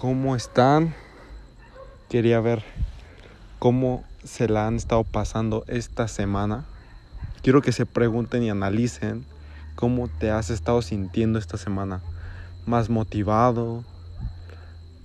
¿Cómo 0.00 0.36
están? 0.36 0.94
Quería 2.08 2.38
ver 2.38 2.62
cómo 3.58 4.04
se 4.22 4.48
la 4.48 4.68
han 4.68 4.76
estado 4.76 5.02
pasando 5.02 5.64
esta 5.66 6.06
semana. 6.06 6.66
Quiero 7.42 7.62
que 7.62 7.72
se 7.72 7.84
pregunten 7.84 8.44
y 8.44 8.48
analicen 8.48 9.24
cómo 9.74 10.06
te 10.06 10.30
has 10.30 10.50
estado 10.50 10.82
sintiendo 10.82 11.40
esta 11.40 11.56
semana. 11.56 12.00
Más 12.64 12.90
motivado, 12.90 13.82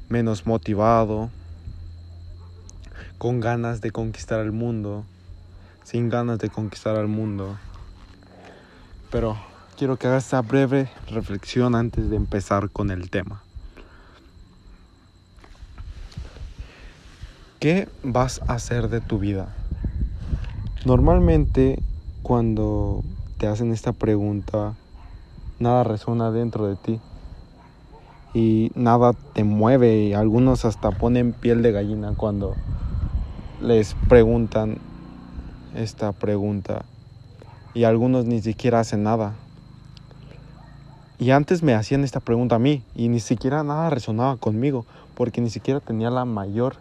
menos 0.10 0.46
motivado, 0.46 1.32
con 3.18 3.40
ganas 3.40 3.82
de 3.82 3.90
conquistar 3.90 4.42
el 4.42 4.52
mundo, 4.52 5.06
sin 5.84 6.08
ganas 6.10 6.38
de 6.38 6.52
conquistar 6.52 6.98
el 6.98 7.08
mundo. 7.08 7.58
Pero 9.10 9.38
quiero 9.76 9.98
que 9.98 10.06
hagas 10.06 10.26
esta 10.26 10.44
breve 10.44 10.88
reflexión 11.10 11.74
antes 11.74 12.12
de 12.12 12.16
empezar 12.16 12.70
con 12.70 12.92
el 12.92 13.10
tema. 13.10 13.43
¿Qué 17.64 17.88
vas 18.04 18.42
a 18.50 18.56
hacer 18.56 18.90
de 18.90 19.00
tu 19.00 19.20
vida? 19.20 19.48
Normalmente 20.84 21.82
cuando 22.22 23.02
te 23.38 23.48
hacen 23.48 23.72
esta 23.72 23.94
pregunta, 23.94 24.74
nada 25.60 25.86
resuena 25.86 26.30
dentro 26.30 26.68
de 26.68 26.76
ti 26.76 27.00
y 28.34 28.70
nada 28.76 29.14
te 29.34 29.46
mueve 29.46 29.96
y 29.96 30.14
algunos 30.14 30.66
hasta 30.66 30.92
ponen 30.92 31.32
piel 31.32 31.62
de 31.62 31.72
gallina 31.72 32.12
cuando 32.18 32.54
les 33.62 33.94
preguntan 34.10 34.80
esta 35.74 36.12
pregunta 36.12 36.84
y 37.74 37.86
algunos 37.86 38.26
ni 38.26 38.42
siquiera 38.42 38.82
hacen 38.82 39.04
nada. 39.04 39.36
Y 41.18 41.32
antes 41.32 41.64
me 41.64 41.76
hacían 41.76 42.04
esta 42.04 42.20
pregunta 42.20 42.58
a 42.58 42.60
mí 42.60 42.82
y 42.94 43.08
ni 43.08 43.22
siquiera 43.22 43.64
nada 43.64 43.90
resonaba 43.90 44.36
conmigo 44.36 44.86
porque 45.16 45.40
ni 45.40 45.50
siquiera 45.50 45.80
tenía 45.80 46.10
la 46.10 46.26
mayor 46.26 46.76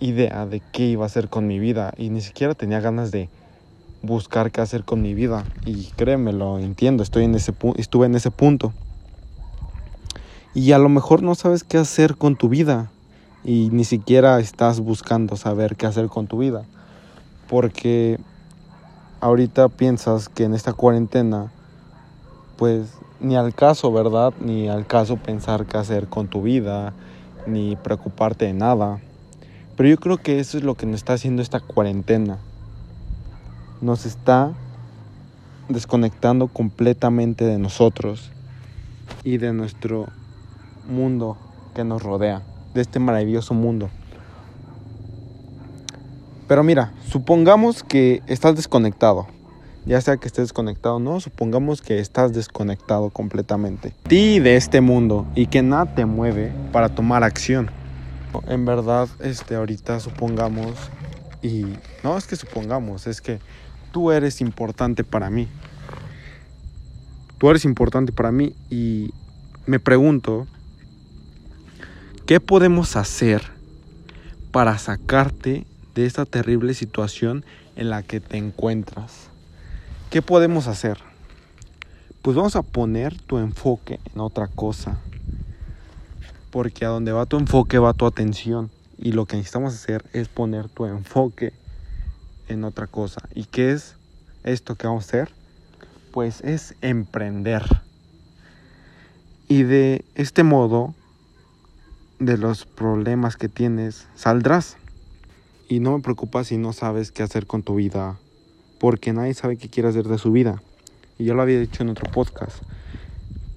idea 0.00 0.46
de 0.46 0.60
qué 0.72 0.86
iba 0.86 1.04
a 1.04 1.06
hacer 1.06 1.28
con 1.28 1.46
mi 1.46 1.58
vida 1.58 1.92
y 1.96 2.10
ni 2.10 2.20
siquiera 2.20 2.54
tenía 2.54 2.80
ganas 2.80 3.10
de 3.10 3.28
buscar 4.02 4.50
qué 4.50 4.60
hacer 4.60 4.84
con 4.84 5.02
mi 5.02 5.14
vida. 5.14 5.44
Y 5.64 5.84
créeme 5.96 6.32
lo 6.32 6.58
entiendo 6.58 7.02
estoy 7.02 7.24
en 7.24 7.34
ese 7.34 7.54
estuve 7.76 8.06
en 8.06 8.14
ese 8.14 8.30
punto. 8.30 8.72
Y 10.54 10.72
a 10.72 10.78
lo 10.78 10.88
mejor 10.88 11.22
no 11.22 11.34
sabes 11.34 11.62
qué 11.62 11.78
hacer 11.78 12.16
con 12.16 12.34
tu 12.34 12.48
vida 12.48 12.90
y 13.44 13.68
ni 13.70 13.84
siquiera 13.84 14.40
estás 14.40 14.80
buscando 14.80 15.36
saber 15.36 15.76
qué 15.76 15.86
hacer 15.86 16.08
con 16.08 16.26
tu 16.26 16.38
vida. 16.38 16.64
Porque 17.48 18.18
ahorita 19.20 19.68
piensas 19.68 20.28
que 20.28 20.44
en 20.44 20.54
esta 20.54 20.72
cuarentena 20.72 21.52
pues 22.56 22.88
ni 23.20 23.36
al 23.36 23.54
caso 23.54 23.92
verdad 23.92 24.32
ni 24.40 24.68
al 24.68 24.86
caso 24.86 25.16
pensar 25.16 25.66
qué 25.66 25.76
hacer 25.76 26.08
con 26.08 26.28
tu 26.28 26.42
vida 26.42 26.92
ni 27.46 27.76
preocuparte 27.76 28.46
de 28.46 28.52
nada 28.54 29.00
pero 29.80 29.88
yo 29.88 29.96
creo 29.96 30.18
que 30.18 30.40
eso 30.40 30.58
es 30.58 30.62
lo 30.62 30.74
que 30.74 30.84
nos 30.84 30.96
está 30.96 31.14
haciendo 31.14 31.40
esta 31.40 31.58
cuarentena. 31.58 32.36
Nos 33.80 34.04
está 34.04 34.52
desconectando 35.70 36.48
completamente 36.48 37.46
de 37.46 37.56
nosotros 37.56 38.30
y 39.24 39.38
de 39.38 39.54
nuestro 39.54 40.08
mundo 40.86 41.38
que 41.74 41.82
nos 41.82 42.02
rodea, 42.02 42.42
de 42.74 42.82
este 42.82 42.98
maravilloso 42.98 43.54
mundo. 43.54 43.88
Pero 46.46 46.62
mira, 46.62 46.92
supongamos 47.08 47.82
que 47.82 48.22
estás 48.26 48.56
desconectado, 48.56 49.28
ya 49.86 50.02
sea 50.02 50.18
que 50.18 50.26
estés 50.26 50.48
desconectado 50.48 50.96
o 50.96 51.00
no, 51.00 51.20
supongamos 51.20 51.80
que 51.80 52.00
estás 52.00 52.34
desconectado 52.34 53.08
completamente. 53.08 53.94
Ti 54.06 54.40
de 54.40 54.56
este 54.56 54.82
mundo 54.82 55.26
y 55.34 55.46
que 55.46 55.62
nada 55.62 55.94
te 55.94 56.04
mueve 56.04 56.52
para 56.70 56.90
tomar 56.90 57.24
acción. 57.24 57.79
En 58.46 58.64
verdad, 58.64 59.08
este, 59.20 59.56
ahorita 59.56 59.98
supongamos, 60.00 60.74
y 61.42 61.66
no 62.04 62.16
es 62.16 62.26
que 62.26 62.36
supongamos, 62.36 63.06
es 63.06 63.20
que 63.20 63.40
tú 63.92 64.12
eres 64.12 64.40
importante 64.40 65.04
para 65.04 65.30
mí. 65.30 65.48
Tú 67.38 67.50
eres 67.50 67.64
importante 67.64 68.12
para 68.12 68.30
mí 68.30 68.54
y 68.70 69.12
me 69.66 69.80
pregunto, 69.80 70.46
¿qué 72.26 72.38
podemos 72.38 72.96
hacer 72.96 73.42
para 74.52 74.78
sacarte 74.78 75.66
de 75.94 76.06
esta 76.06 76.24
terrible 76.24 76.74
situación 76.74 77.44
en 77.76 77.90
la 77.90 78.02
que 78.02 78.20
te 78.20 78.36
encuentras? 78.36 79.28
¿Qué 80.10 80.22
podemos 80.22 80.66
hacer? 80.66 80.98
Pues 82.22 82.36
vamos 82.36 82.54
a 82.56 82.62
poner 82.62 83.18
tu 83.22 83.38
enfoque 83.38 83.98
en 84.12 84.20
otra 84.20 84.46
cosa 84.48 84.98
porque 86.50 86.84
a 86.84 86.88
donde 86.88 87.12
va 87.12 87.26
tu 87.26 87.38
enfoque 87.38 87.78
va 87.78 87.94
tu 87.94 88.06
atención 88.06 88.70
y 88.98 89.12
lo 89.12 89.26
que 89.26 89.36
necesitamos 89.36 89.74
hacer 89.74 90.04
es 90.12 90.28
poner 90.28 90.68
tu 90.68 90.84
enfoque 90.86 91.52
en 92.48 92.64
otra 92.64 92.86
cosa. 92.86 93.22
¿Y 93.34 93.44
qué 93.44 93.72
es 93.72 93.96
esto 94.44 94.74
que 94.74 94.86
vamos 94.86 95.04
a 95.04 95.08
hacer? 95.08 95.32
Pues 96.12 96.42
es 96.42 96.74
emprender. 96.82 97.62
Y 99.48 99.62
de 99.62 100.04
este 100.14 100.42
modo, 100.42 100.94
de 102.18 102.36
los 102.36 102.66
problemas 102.66 103.36
que 103.36 103.48
tienes, 103.48 104.06
saldrás. 104.14 104.76
Y 105.68 105.80
no 105.80 105.96
me 105.96 106.02
preocupa 106.02 106.44
si 106.44 106.58
no 106.58 106.72
sabes 106.72 107.10
qué 107.12 107.22
hacer 107.22 107.46
con 107.46 107.62
tu 107.62 107.76
vida, 107.76 108.18
porque 108.78 109.12
nadie 109.12 109.34
sabe 109.34 109.56
qué 109.56 109.68
quiere 109.68 109.88
hacer 109.88 110.08
de 110.08 110.18
su 110.18 110.30
vida. 110.30 110.62
Y 111.18 111.24
ya 111.24 111.34
lo 111.34 111.42
había 111.42 111.58
dicho 111.58 111.82
en 111.82 111.90
otro 111.90 112.10
podcast. 112.10 112.62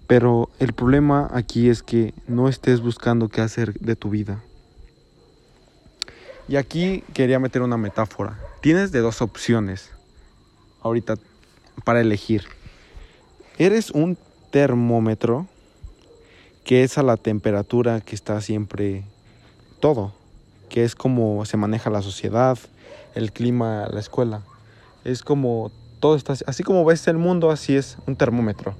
Pero 0.08 0.50
el 0.59 0.74
problema 0.74 1.30
aquí 1.31 1.69
es 1.69 1.81
que 1.81 2.14
no 2.28 2.50
estés 2.50 2.81
buscando 2.81 3.30
qué 3.30 3.41
hacer 3.41 3.74
de 3.80 3.96
tu 3.96 4.09
vida. 4.09 4.44
Y 6.47 6.58
aquí 6.58 7.03
quería 7.14 7.40
meter 7.40 7.62
una 7.62 7.78
metáfora. 7.78 8.38
Tienes 8.62 8.92
de 8.92 9.00
dos 9.00 9.22
opciones 9.22 9.92
ahorita 10.81 11.16
para 11.86 12.02
elegir. 12.02 12.44
Eres 13.58 13.92
un 13.92 14.18
termómetro 14.52 15.47
que 16.66 16.84
es 16.84 16.97
a 16.97 17.03
la 17.03 17.18
temperatura 17.18 18.02
que 18.02 18.16
está 18.16 18.40
siempre 18.42 19.03
todo, 19.80 20.13
que 20.69 20.84
es 20.84 20.96
como 20.96 21.46
se 21.46 21.56
maneja 21.56 21.90
la 21.90 22.02
sociedad, 22.02 22.58
el 23.16 23.31
clima, 23.31 23.88
la 23.90 24.02
escuela. 24.02 24.42
Es 25.06 25.24
como 25.24 25.72
todo 26.02 26.18
está 26.18 26.34
así 26.46 26.63
como 26.63 26.84
ves 26.84 27.08
el 27.08 27.18
mundo, 27.18 27.52
así 27.52 27.78
es 27.78 27.97
un 28.06 28.18
termómetro 28.18 28.75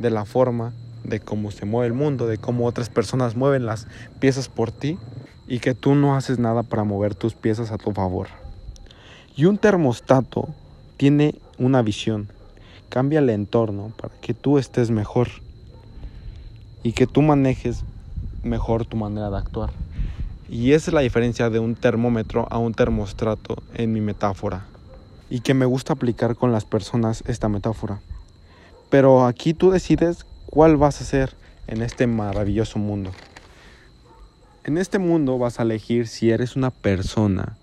de 0.00 0.10
la 0.10 0.24
forma 0.24 0.72
de 1.04 1.20
cómo 1.20 1.50
se 1.50 1.66
mueve 1.66 1.88
el 1.88 1.92
mundo, 1.92 2.26
de 2.26 2.38
cómo 2.38 2.66
otras 2.66 2.88
personas 2.88 3.36
mueven 3.36 3.66
las 3.66 3.86
piezas 4.18 4.48
por 4.48 4.72
ti 4.72 4.98
y 5.46 5.58
que 5.58 5.74
tú 5.74 5.94
no 5.94 6.16
haces 6.16 6.38
nada 6.38 6.62
para 6.62 6.84
mover 6.84 7.14
tus 7.14 7.34
piezas 7.34 7.70
a 7.70 7.78
tu 7.78 7.92
favor. 7.92 8.28
Y 9.36 9.44
un 9.46 9.58
termostato 9.58 10.48
tiene 10.96 11.34
una 11.58 11.82
visión, 11.82 12.28
cambia 12.88 13.20
el 13.20 13.30
entorno 13.30 13.92
para 14.00 14.14
que 14.20 14.34
tú 14.34 14.58
estés 14.58 14.90
mejor 14.90 15.28
y 16.82 16.92
que 16.92 17.06
tú 17.06 17.22
manejes 17.22 17.84
mejor 18.42 18.86
tu 18.86 18.96
manera 18.96 19.30
de 19.30 19.36
actuar. 19.36 19.70
Y 20.48 20.72
esa 20.72 20.90
es 20.90 20.94
la 20.94 21.00
diferencia 21.00 21.48
de 21.48 21.58
un 21.58 21.76
termómetro 21.76 22.48
a 22.50 22.58
un 22.58 22.74
termostato 22.74 23.62
en 23.74 23.92
mi 23.92 24.00
metáfora. 24.00 24.66
Y 25.28 25.40
que 25.40 25.54
me 25.54 25.64
gusta 25.64 25.92
aplicar 25.92 26.34
con 26.34 26.50
las 26.50 26.64
personas 26.64 27.22
esta 27.26 27.48
metáfora. 27.48 28.00
Pero 28.90 29.24
aquí 29.24 29.54
tú 29.54 29.70
decides 29.70 30.26
cuál 30.46 30.76
vas 30.76 31.00
a 31.00 31.04
ser 31.04 31.34
en 31.68 31.82
este 31.82 32.08
maravilloso 32.08 32.78
mundo. 32.80 33.12
En 34.64 34.76
este 34.76 34.98
mundo 34.98 35.38
vas 35.38 35.60
a 35.60 35.62
elegir 35.62 36.08
si 36.08 36.30
eres 36.30 36.56
una 36.56 36.70
persona 36.70 37.56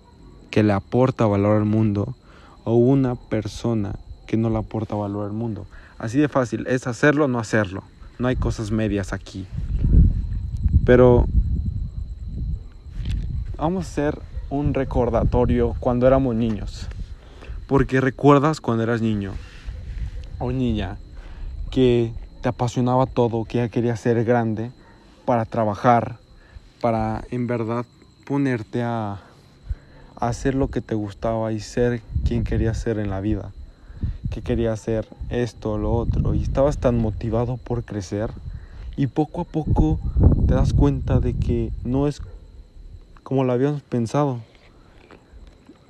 que 0.50 0.62
le 0.62 0.72
aporta 0.72 1.26
valor 1.26 1.58
al 1.58 1.66
mundo 1.66 2.16
o 2.64 2.74
una 2.74 3.14
persona 3.14 3.96
que 4.26 4.36
no 4.38 4.48
le 4.48 4.56
aporta 4.56 4.94
valor 4.94 5.26
al 5.26 5.32
mundo. 5.32 5.66
Así 5.98 6.18
de 6.18 6.28
fácil, 6.28 6.66
es 6.66 6.86
hacerlo 6.86 7.26
o 7.26 7.28
no 7.28 7.38
hacerlo. 7.38 7.82
No 8.18 8.28
hay 8.28 8.36
cosas 8.36 8.70
medias 8.70 9.12
aquí. 9.12 9.46
Pero 10.84 11.26
vamos 13.58 13.84
a 13.84 13.88
hacer 13.88 14.18
un 14.48 14.72
recordatorio 14.72 15.76
cuando 15.78 16.06
éramos 16.06 16.34
niños. 16.34 16.88
Porque 17.66 18.00
recuerdas 18.00 18.60
cuando 18.62 18.84
eras 18.84 19.02
niño 19.02 19.32
o 20.38 20.52
niña 20.52 20.96
que 21.70 22.12
te 22.42 22.48
apasionaba 22.48 23.06
todo, 23.06 23.44
que 23.44 23.58
ya 23.58 23.68
querías 23.68 24.00
ser 24.00 24.24
grande 24.24 24.70
para 25.24 25.44
trabajar, 25.44 26.18
para 26.80 27.24
en 27.30 27.46
verdad 27.46 27.84
ponerte 28.24 28.82
a, 28.82 29.20
hacer 30.20 30.54
lo 30.54 30.68
que 30.68 30.80
te 30.80 30.94
gustaba 30.94 31.52
y 31.52 31.60
ser 31.60 32.02
quien 32.26 32.44
querías 32.44 32.76
ser 32.76 32.98
en 32.98 33.10
la 33.10 33.20
vida, 33.20 33.52
que 34.30 34.42
querías 34.42 34.80
hacer 34.80 35.06
esto, 35.30 35.78
lo 35.78 35.94
otro, 35.94 36.34
y 36.34 36.42
estabas 36.42 36.78
tan 36.78 36.98
motivado 36.98 37.56
por 37.56 37.84
crecer 37.84 38.30
y 38.96 39.06
poco 39.06 39.42
a 39.42 39.44
poco 39.44 39.98
te 40.46 40.54
das 40.54 40.72
cuenta 40.72 41.20
de 41.20 41.34
que 41.34 41.70
no 41.84 42.08
es 42.08 42.20
como 43.22 43.44
lo 43.44 43.52
habíamos 43.52 43.82
pensado 43.82 44.40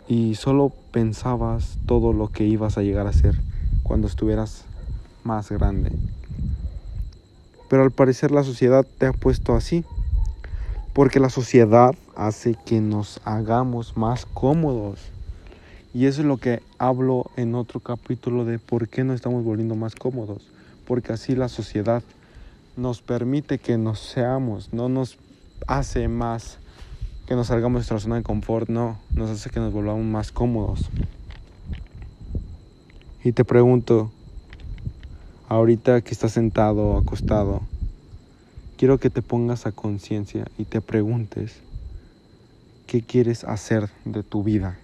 y 0.08 0.34
solo 0.34 0.72
pensabas 0.92 1.78
todo 1.86 2.12
lo 2.12 2.28
que 2.28 2.44
ibas 2.44 2.76
a 2.76 2.82
llegar 2.82 3.06
a 3.06 3.12
ser 3.12 3.34
cuando 3.82 4.08
estuvieras 4.08 4.67
más 5.28 5.50
grande. 5.50 5.92
Pero 7.68 7.82
al 7.82 7.90
parecer 7.90 8.30
la 8.30 8.42
sociedad 8.42 8.86
te 8.96 9.06
ha 9.06 9.12
puesto 9.12 9.54
así. 9.54 9.84
Porque 10.94 11.20
la 11.20 11.28
sociedad 11.28 11.94
hace 12.16 12.56
que 12.66 12.80
nos 12.80 13.20
hagamos 13.24 13.96
más 13.96 14.24
cómodos. 14.24 14.98
Y 15.92 16.06
eso 16.06 16.22
es 16.22 16.26
lo 16.26 16.38
que 16.38 16.62
hablo 16.78 17.30
en 17.36 17.54
otro 17.54 17.80
capítulo 17.80 18.44
de 18.46 18.58
por 18.58 18.88
qué 18.88 19.04
no 19.04 19.12
estamos 19.12 19.44
volviendo 19.44 19.74
más 19.74 19.94
cómodos. 19.94 20.48
Porque 20.86 21.12
así 21.12 21.36
la 21.36 21.48
sociedad 21.48 22.02
nos 22.76 23.02
permite 23.02 23.58
que 23.58 23.76
nos 23.76 24.00
seamos, 24.00 24.72
no 24.72 24.88
nos 24.88 25.18
hace 25.66 26.08
más 26.08 26.58
que 27.26 27.34
nos 27.34 27.48
salgamos 27.48 27.74
de 27.74 27.78
nuestra 27.80 28.00
zona 28.00 28.16
de 28.16 28.22
confort, 28.22 28.70
no, 28.70 28.96
nos 29.14 29.28
hace 29.28 29.50
que 29.50 29.60
nos 29.60 29.72
volvamos 29.72 30.04
más 30.04 30.32
cómodos. 30.32 30.88
Y 33.22 33.32
te 33.32 33.44
pregunto, 33.44 34.10
ahorita 35.48 36.02
que 36.02 36.10
estás 36.10 36.32
sentado 36.32 36.90
o 36.90 36.98
acostado, 36.98 37.62
quiero 38.76 38.98
que 38.98 39.08
te 39.08 39.22
pongas 39.22 39.66
a 39.66 39.72
conciencia 39.72 40.44
y 40.58 40.64
te 40.64 40.80
preguntes 40.80 41.62
qué 42.86 43.02
quieres 43.02 43.44
hacer 43.44 43.88
de 44.04 44.22
tu 44.22 44.42
vida. 44.42 44.78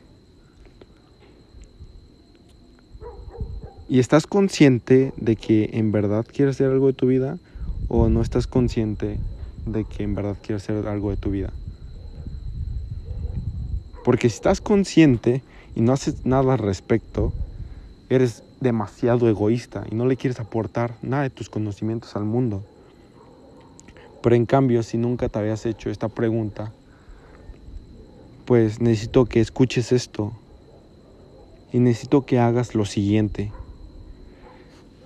¿Y 3.89 3.99
estás 3.99 4.27
consciente 4.27 5.13
de 5.19 5.37
que 5.37 5.71
en 5.75 5.93
verdad 5.93 6.25
quieres 6.27 6.57
hacer 6.57 6.71
algo 6.71 6.87
de 6.87 6.95
tu 6.95 7.09
vida 7.09 7.39
o 7.89 8.09
no 8.09 8.23
estás 8.23 8.47
consciente 8.47 9.21
de 9.67 9.85
que 9.85 10.03
en 10.03 10.15
verdad 10.15 10.37
quieres 10.43 10.63
hacer 10.65 10.89
algo 10.89 11.11
de 11.11 11.17
tu 11.19 11.31
vida? 11.31 11.53
Porque 14.03 14.31
si 14.31 14.37
estás 14.37 14.63
consciente 14.63 15.43
y 15.75 15.83
no 15.83 15.93
haces 15.93 16.25
nada 16.25 16.55
al 16.55 16.59
respecto, 16.59 17.33
eres 18.09 18.43
demasiado 18.65 19.29
egoísta 19.29 19.85
y 19.89 19.95
no 19.95 20.07
le 20.07 20.17
quieres 20.17 20.41
aportar 20.41 20.97
nada 21.03 21.23
de 21.23 21.31
tus 21.31 21.49
conocimientos 21.49 22.17
al 22.17 22.25
mundo. 22.25 22.65
Pero 24.23 24.35
en 24.35 24.47
cambio, 24.47 24.83
si 24.83 24.97
nunca 24.97 25.29
te 25.29 25.39
habías 25.39 25.65
hecho 25.67 25.91
esta 25.91 26.09
pregunta, 26.09 26.73
pues 28.47 28.81
necesito 28.81 29.27
que 29.27 29.41
escuches 29.41 29.93
esto 29.93 30.33
y 31.73 31.79
necesito 31.79 32.25
que 32.25 32.39
hagas 32.41 32.75
lo 32.75 32.87
siguiente. 32.87 33.53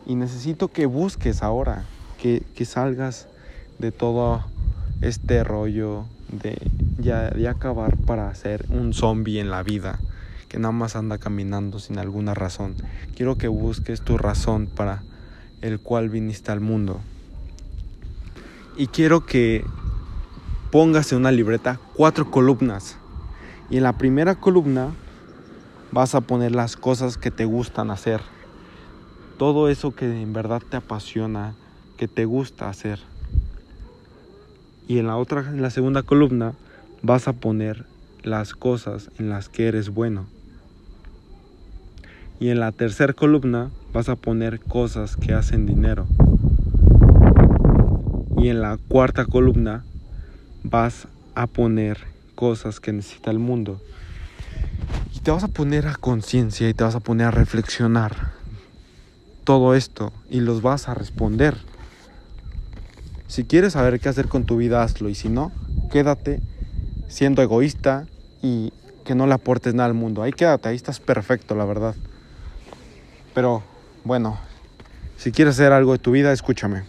Y 0.06 0.14
necesito 0.14 0.68
que 0.68 0.86
busques 0.86 1.42
ahora, 1.42 1.84
que, 2.22 2.42
salgas 2.64 3.26
de 3.78 3.90
todo 3.92 4.44
este 5.02 5.44
rollo 5.44 6.04
de 6.30 6.56
ya 6.98 7.30
de 7.30 7.48
acabar 7.48 7.96
para 7.96 8.34
ser 8.34 8.66
un 8.70 8.92
zombie 8.92 9.40
en 9.40 9.50
la 9.50 9.62
vida 9.62 9.98
que 10.48 10.58
nada 10.58 10.72
más 10.72 10.96
anda 10.96 11.18
caminando 11.18 11.78
sin 11.78 11.98
alguna 11.98 12.34
razón. 12.34 12.74
Quiero 13.14 13.36
que 13.36 13.48
busques 13.48 14.00
tu 14.00 14.18
razón 14.18 14.66
para 14.66 15.02
el 15.60 15.80
cual 15.80 16.08
viniste 16.08 16.52
al 16.52 16.60
mundo. 16.60 17.00
Y 18.76 18.86
quiero 18.86 19.26
que 19.26 19.64
pongas 20.70 21.12
en 21.12 21.18
una 21.18 21.32
libreta 21.32 21.80
cuatro 21.94 22.30
columnas. 22.30 22.96
Y 23.70 23.76
en 23.78 23.82
la 23.82 23.98
primera 23.98 24.36
columna 24.36 24.90
vas 25.92 26.14
a 26.14 26.20
poner 26.20 26.54
las 26.54 26.76
cosas 26.76 27.18
que 27.18 27.30
te 27.30 27.44
gustan 27.44 27.90
hacer. 27.90 28.20
Todo 29.36 29.68
eso 29.68 29.94
que 29.94 30.22
en 30.22 30.32
verdad 30.32 30.62
te 30.68 30.76
apasiona, 30.76 31.54
que 31.96 32.08
te 32.08 32.24
gusta 32.24 32.68
hacer. 32.68 33.00
Y 34.86 34.98
en 34.98 35.06
la 35.06 35.16
otra, 35.16 35.40
en 35.40 35.60
la 35.60 35.70
segunda 35.70 36.02
columna, 36.02 36.54
vas 37.02 37.28
a 37.28 37.34
poner 37.34 37.84
las 38.22 38.54
cosas 38.54 39.10
en 39.18 39.28
las 39.28 39.48
que 39.48 39.68
eres 39.68 39.90
bueno. 39.90 40.26
Y 42.40 42.50
en 42.50 42.60
la 42.60 42.70
tercera 42.70 43.12
columna 43.12 43.70
vas 43.92 44.08
a 44.08 44.14
poner 44.14 44.60
cosas 44.60 45.16
que 45.16 45.32
hacen 45.32 45.66
dinero. 45.66 46.06
Y 48.36 48.48
en 48.48 48.60
la 48.60 48.78
cuarta 48.88 49.24
columna 49.24 49.84
vas 50.62 51.08
a 51.34 51.48
poner 51.48 51.98
cosas 52.36 52.78
que 52.78 52.92
necesita 52.92 53.32
el 53.32 53.40
mundo. 53.40 53.80
Y 55.14 55.20
te 55.20 55.32
vas 55.32 55.42
a 55.42 55.48
poner 55.48 55.88
a 55.88 55.96
conciencia 55.96 56.68
y 56.68 56.74
te 56.74 56.84
vas 56.84 56.94
a 56.94 57.00
poner 57.00 57.26
a 57.26 57.30
reflexionar 57.32 58.32
todo 59.42 59.74
esto 59.74 60.12
y 60.30 60.40
los 60.40 60.62
vas 60.62 60.88
a 60.88 60.94
responder. 60.94 61.56
Si 63.26 63.44
quieres 63.44 63.72
saber 63.72 63.98
qué 63.98 64.08
hacer 64.08 64.28
con 64.28 64.44
tu 64.44 64.58
vida, 64.58 64.82
hazlo. 64.82 65.08
Y 65.08 65.16
si 65.16 65.28
no, 65.28 65.50
quédate 65.90 66.40
siendo 67.08 67.42
egoísta 67.42 68.06
y 68.42 68.72
que 69.04 69.16
no 69.16 69.26
le 69.26 69.34
aportes 69.34 69.74
nada 69.74 69.88
al 69.88 69.94
mundo. 69.94 70.22
Ahí 70.22 70.32
quédate, 70.32 70.68
ahí 70.68 70.76
estás 70.76 71.00
perfecto, 71.00 71.56
la 71.56 71.64
verdad. 71.64 71.96
Pero 73.38 73.62
bueno, 74.02 74.36
si 75.16 75.30
quieres 75.30 75.54
hacer 75.54 75.70
algo 75.70 75.92
de 75.92 76.00
tu 76.00 76.10
vida, 76.10 76.32
escúchame. 76.32 76.82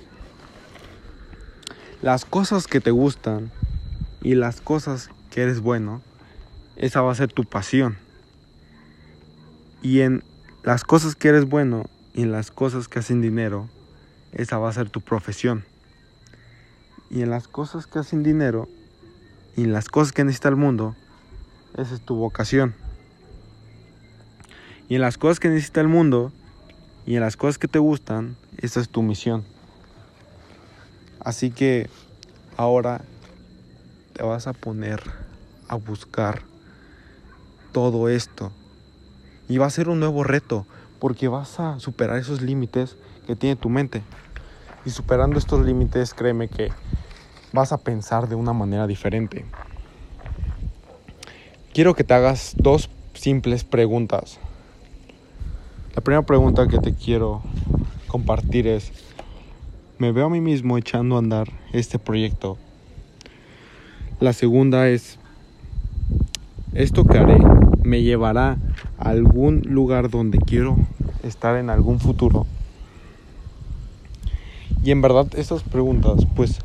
Las 2.02 2.26
cosas 2.26 2.66
que 2.66 2.82
te 2.82 2.90
gustan 2.90 3.52
y 4.24 4.34
las 4.34 4.60
cosas 4.60 5.12
que 5.30 5.44
eres 5.44 5.60
bueno, 5.60 6.02
esa 6.76 7.04
va 7.04 7.12
a 7.12 7.16
ser 7.16 7.32
tu 7.32 7.44
pasión. 7.44 8.00
Y 9.84 10.02
en 10.02 10.24
las 10.64 10.84
cosas 10.84 11.14
que 11.14 11.28
eres 11.28 11.48
bueno 11.48 11.88
y 12.16 12.24
en 12.24 12.32
las 12.32 12.50
cosas 12.50 12.88
que 12.88 12.98
hacen 12.98 13.22
dinero, 13.22 13.70
esa 14.32 14.58
va 14.58 14.70
a 14.70 14.74
ser 14.74 14.90
tu 14.90 15.02
profesión. 15.02 15.66
Y 17.12 17.22
en 17.22 17.30
las 17.30 17.48
cosas 17.48 17.86
que 17.86 18.00
hacen 18.00 18.24
dinero 18.24 18.68
y 19.56 19.66
en 19.66 19.72
las 19.72 19.88
cosas 19.88 20.14
que 20.14 20.24
necesita 20.24 20.50
el 20.50 20.56
mundo, 20.56 20.96
esa 21.78 21.94
es 21.94 22.02
tu 22.02 22.16
vocación. 22.16 22.74
Y 24.88 24.96
en 24.96 25.02
las 25.02 25.20
cosas 25.20 25.40
que 25.40 25.50
necesita 25.50 25.80
el 25.82 25.88
mundo, 25.88 26.34
y 27.10 27.16
en 27.16 27.22
las 27.22 27.38
cosas 27.38 27.58
que 27.58 27.68
te 27.68 27.80
gustan, 27.80 28.38
esa 28.62 28.80
es 28.80 28.88
tu 28.88 29.02
misión. 29.02 29.44
Así 31.20 31.50
que 31.50 31.90
ahora 32.56 33.02
te 34.14 34.22
vas 34.22 34.46
a 34.46 34.54
poner 34.54 35.02
a 35.68 35.74
buscar 35.74 36.44
todo 37.72 38.10
esto. 38.10 38.52
Y 39.48 39.58
va 39.58 39.66
a 39.66 39.72
ser 39.72 39.90
un 39.90 40.00
nuevo 40.00 40.24
reto, 40.24 40.68
porque 41.00 41.28
vas 41.28 41.60
a 41.60 41.80
superar 41.80 42.20
esos 42.20 42.44
límites 42.44 42.96
que 43.26 43.36
tiene 43.36 43.56
tu 43.56 43.70
mente. 43.70 44.04
Y 44.86 44.92
superando 44.92 45.40
estos 45.40 45.66
límites, 45.66 46.14
créeme 46.14 46.48
que 46.48 46.72
vas 47.52 47.72
a 47.72 47.80
pensar 47.80 48.30
de 48.30 48.36
una 48.36 48.54
manera 48.54 48.86
diferente. 48.86 49.48
Quiero 51.74 51.96
que 51.96 52.04
te 52.04 52.14
hagas 52.14 52.54
dos 52.56 52.88
simples 53.16 53.64
preguntas. 53.64 54.40
La 55.96 56.04
primera 56.04 56.22
pregunta 56.22 56.68
que 56.68 56.78
te 56.78 56.94
quiero 56.94 57.42
compartir 58.08 58.68
es, 58.68 58.92
¿me 59.98 60.12
veo 60.12 60.28
a 60.28 60.30
mí 60.30 60.40
mismo 60.40 60.78
echando 60.78 61.16
a 61.16 61.20
andar 61.20 61.52
este 61.74 61.98
proyecto? 61.98 62.60
La 64.20 64.34
segunda 64.34 64.88
es, 64.88 65.18
¿esto 66.74 67.06
que 67.06 67.18
haré 67.18 67.40
me 67.82 68.04
llevará 68.04 68.58
a 69.00 69.10
algún 69.10 69.64
lugar 69.66 70.12
donde 70.12 70.38
quiero 70.38 70.78
estar 71.24 71.58
en 71.58 71.72
algún 71.72 72.00
futuro? 72.00 72.46
Y 74.84 74.92
en 74.92 75.02
verdad 75.02 75.28
estas 75.36 75.64
preguntas 75.64 76.28
pues 76.36 76.60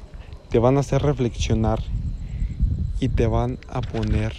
te 0.51 0.59
van 0.59 0.77
a 0.77 0.81
hacer 0.81 1.01
reflexionar 1.01 1.81
y 3.01 3.09
te 3.09 3.27
van 3.27 3.57
a 3.71 3.81
poner 3.81 4.35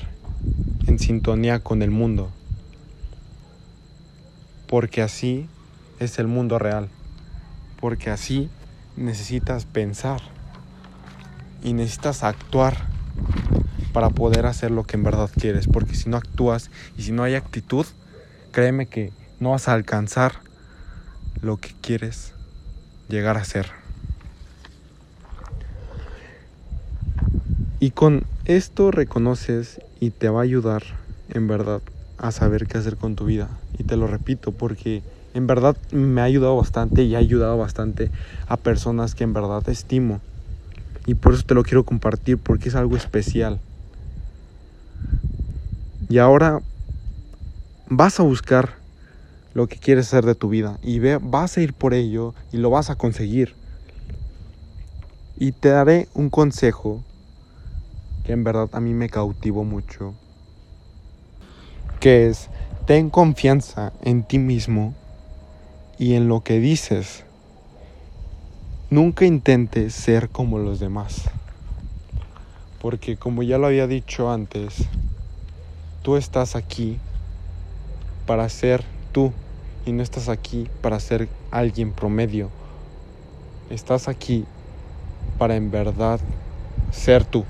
en 0.86 1.00
sintonía 1.00 1.60
con 1.60 1.82
el 1.82 1.90
mundo 1.90 2.30
porque 4.68 5.02
así 5.02 5.48
es 6.00 6.20
el 6.20 6.28
mundo 6.28 6.60
real, 6.60 6.90
porque 7.80 8.10
así 8.10 8.50
necesitas 8.96 9.66
pensar 9.66 10.22
y 11.64 11.74
necesitas 11.74 12.24
actuar 12.24 12.78
para 13.94 14.10
poder 14.10 14.46
hacer 14.46 14.72
lo 14.72 14.84
que 14.84 14.98
en 14.98 15.04
verdad 15.04 15.30
quieres, 15.38 15.68
porque 15.68 15.96
si 15.96 16.10
no 16.10 16.18
actúas 16.18 16.70
y 16.98 17.04
si 17.04 17.12
no 17.12 17.24
hay 17.24 17.36
actitud, 17.36 17.86
créeme 18.52 18.88
que 18.88 19.14
no 19.40 19.52
vas 19.52 19.68
a 19.68 19.74
alcanzar 19.74 20.34
lo 21.42 21.58
que 21.58 21.70
quieres 21.82 22.34
llegar 23.08 23.38
a 23.38 23.46
ser. 23.46 23.72
Y 27.80 27.92
con 27.92 28.24
esto 28.46 28.92
reconoces 28.92 29.80
y 30.00 30.10
te 30.10 30.30
va 30.30 30.42
a 30.42 30.44
ayudar 30.44 30.84
en 31.30 31.48
verdad 31.48 31.82
a 32.18 32.32
saber 32.32 32.68
qué 32.68 32.78
hacer 32.78 32.96
con 32.98 33.16
tu 33.16 33.26
vida. 33.26 33.50
Y 33.78 33.84
te 33.84 33.98
lo 33.98 34.08
repito 34.08 34.52
porque 34.52 35.02
en 35.34 35.48
verdad 35.48 35.76
me 35.92 36.22
ha 36.22 36.26
ayudado 36.26 36.56
bastante 36.56 37.04
y 37.04 37.16
ha 37.16 37.20
ayudado 37.20 37.58
bastante 37.58 38.10
a 38.48 38.58
personas 38.58 39.16
que 39.16 39.24
en 39.24 39.34
verdad 39.34 39.68
estimo. 39.70 40.22
Y 41.06 41.16
por 41.16 41.34
eso 41.34 41.44
te 41.44 41.54
lo 41.54 41.64
quiero 41.64 41.84
compartir 41.84 42.38
porque 42.38 42.70
es 42.70 42.76
algo 42.76 42.96
especial. 42.96 43.60
Y 46.10 46.20
ahora 46.20 46.62
vas 47.90 48.20
a 48.20 48.24
buscar 48.24 48.76
lo 49.54 49.68
que 49.68 49.78
quieres 49.78 50.08
hacer 50.08 50.26
de 50.26 50.36
tu 50.36 50.50
vida 50.50 50.78
y 50.84 51.00
ve, 51.00 51.18
vas 51.22 51.58
a 51.58 51.62
ir 51.62 51.74
por 51.74 51.94
ello 51.94 52.34
y 52.52 52.58
lo 52.58 52.70
vas 52.70 52.90
a 52.90 52.96
conseguir. 52.96 53.54
Y 55.38 55.52
te 55.52 55.70
daré 55.70 56.08
un 56.14 56.30
consejo 56.30 57.02
que 58.26 58.34
en 58.34 58.44
verdad 58.44 58.70
a 58.72 58.80
mí 58.80 58.94
me 58.94 59.10
cautivó 59.10 59.64
mucho 59.64 60.14
que 62.06 62.28
es, 62.28 62.50
ten 62.86 63.10
confianza 63.10 63.92
en 64.04 64.22
ti 64.22 64.38
mismo 64.38 64.94
y 65.98 66.14
en 66.14 66.28
lo 66.28 66.42
que 66.42 66.60
dices. 66.60 67.24
Nunca 68.92 69.26
intentes 69.26 69.96
ser 69.96 70.30
como 70.30 70.60
los 70.60 70.80
demás, 70.80 71.24
Porque 72.80 73.18
como 73.18 73.42
ya 73.42 73.58
lo 73.58 73.66
había 73.66 73.88
dicho 73.88 74.32
antes, 74.32 74.86
tú 76.04 76.16
estás 76.16 76.56
aquí 76.56 77.00
para 78.28 78.48
ser 78.50 78.84
tú 79.12 79.34
y 79.88 79.92
no 79.92 80.04
estás 80.04 80.30
aquí 80.30 80.70
para 80.84 81.00
ser 81.00 81.28
alguien 81.50 81.92
promedio. 81.92 82.52
Estás 83.72 84.08
aquí 84.08 84.46
para 85.40 85.56
en 85.56 85.72
verdad 85.72 86.20
ser 86.92 87.26
tú. 87.26 87.46